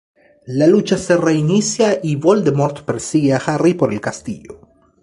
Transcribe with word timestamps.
La 0.47 0.65
lucha 0.65 0.97
se 0.97 1.15
reinicia 1.15 1.99
y 2.01 2.15
Voldemort 2.15 2.83
persigue 2.85 3.33
a 3.33 3.37
Harry 3.37 3.75
por 3.75 3.93
el 3.93 4.01
castillo. 4.01 4.59